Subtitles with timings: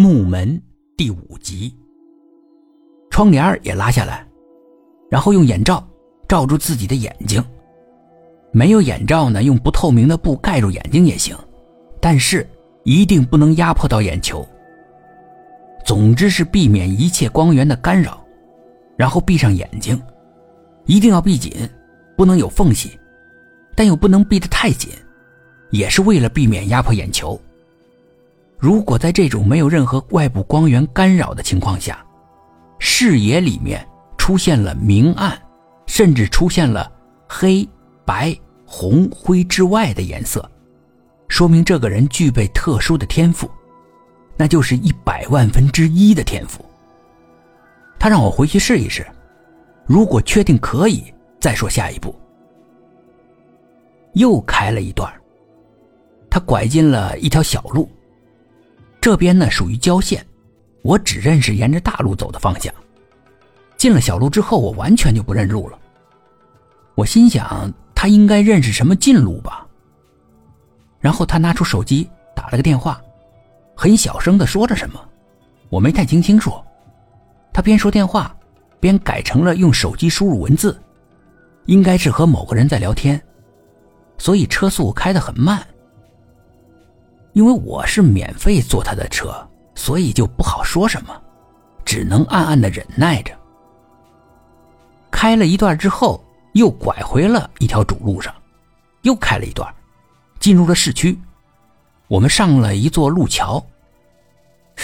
[0.00, 0.62] 木门
[0.96, 1.74] 第五集。
[3.10, 4.24] 窗帘也拉下来，
[5.10, 5.84] 然后用眼罩
[6.28, 7.44] 罩住自己的眼睛。
[8.52, 11.36] 没有眼罩呢，用不透明的布盖住眼睛也行，
[12.00, 12.48] 但是
[12.84, 14.46] 一定不能压迫到眼球。
[15.84, 18.24] 总之是避免一切光源的干扰，
[18.96, 20.00] 然后闭上眼睛，
[20.86, 21.68] 一定要闭紧，
[22.16, 22.96] 不能有缝隙，
[23.74, 24.92] 但又不能闭得太紧，
[25.70, 27.36] 也是为了避免压迫眼球。
[28.58, 32.04] 如果在这种没有任何外部光源干扰的情况下，
[32.80, 35.40] 视野里面出现了明暗，
[35.86, 36.90] 甚至出现了
[37.28, 37.66] 黑
[38.04, 38.36] 白
[38.66, 40.50] 红灰之外的颜色，
[41.28, 43.48] 说明这个人具备特殊的天赋，
[44.36, 46.64] 那就是一百万分之一的天赋。
[47.96, 49.06] 他让我回去试一试，
[49.86, 51.04] 如果确定可以，
[51.38, 52.12] 再说下一步。
[54.14, 55.12] 又开了一段，
[56.28, 57.88] 他拐进了一条小路。
[59.00, 60.24] 这边呢属于郊县，
[60.82, 62.72] 我只认识沿着大路走的方向。
[63.76, 65.78] 进了小路之后，我完全就不认路了。
[66.94, 69.66] 我心想他应该认识什么近路吧。
[71.00, 73.00] 然后他拿出手机打了个电话，
[73.76, 75.00] 很小声的说着什么，
[75.68, 76.52] 我没太听清楚。
[77.52, 78.36] 他边说电话，
[78.80, 80.76] 边改成了用手机输入文字，
[81.66, 83.20] 应该是和某个人在聊天，
[84.18, 85.64] 所以车速开得很慢。
[87.38, 89.32] 因为我是免费坐他的车，
[89.76, 91.14] 所以就不好说什么，
[91.84, 93.32] 只能暗暗的忍耐着。
[95.08, 96.20] 开了一段之后，
[96.54, 98.34] 又拐回了一条主路上，
[99.02, 99.72] 又开了一段，
[100.40, 101.16] 进入了市区。
[102.08, 103.64] 我们上了一座路桥，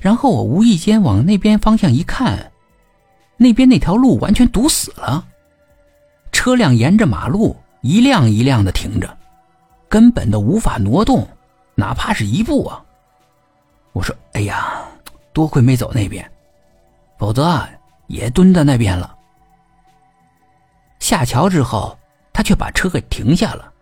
[0.00, 2.52] 然后我无意间往那边方向一看，
[3.36, 5.26] 那边那条路完全堵死了，
[6.30, 9.18] 车辆沿着马路一辆一辆的停着，
[9.88, 11.26] 根本都无法挪动。
[11.76, 12.82] 哪怕是一步啊！
[13.92, 14.82] 我说：“哎呀，
[15.32, 16.28] 多亏没走那边，
[17.18, 17.68] 否则啊
[18.06, 19.14] 也蹲在那边了。”
[20.98, 21.96] 下桥之后，
[22.32, 23.72] 他却把车给停下了。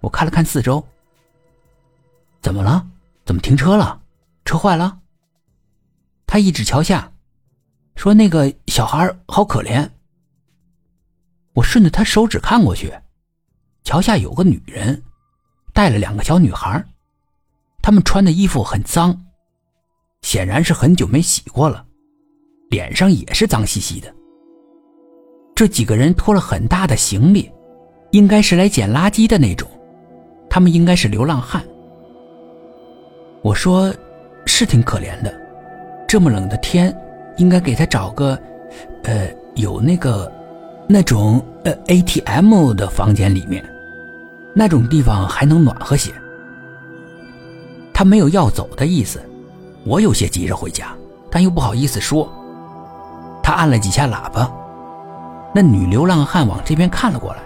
[0.00, 0.82] 我看了看四周，
[2.40, 2.86] 怎么了？
[3.26, 4.00] 怎么停车了？
[4.44, 4.98] 车坏了？
[6.26, 7.12] 他一指桥下，
[7.96, 9.88] 说：“那个小孩好可怜。”
[11.52, 12.92] 我顺着他手指看过去，
[13.84, 15.02] 桥下有个女人，
[15.72, 16.84] 带了两个小女孩。
[17.84, 19.14] 他们穿的衣服很脏，
[20.22, 21.84] 显然是很久没洗过了，
[22.70, 24.10] 脸上也是脏兮兮的。
[25.54, 27.52] 这几个人拖了很大的行李，
[28.12, 29.68] 应该是来捡垃圾的那种，
[30.48, 31.62] 他们应该是流浪汉。
[33.42, 33.94] 我说，
[34.46, 35.38] 是挺可怜的，
[36.08, 36.90] 这么冷的天，
[37.36, 38.40] 应该给他找个，
[39.02, 40.32] 呃，有那个，
[40.88, 43.62] 那种呃 ATM 的房间里面，
[44.54, 46.10] 那种地方还能暖和些。
[47.94, 49.22] 他没有要走的意思，
[49.84, 50.88] 我有些急着回家，
[51.30, 52.28] 但又不好意思说。
[53.40, 54.50] 他按了几下喇叭，
[55.54, 57.38] 那女流浪汉往这边看了过来，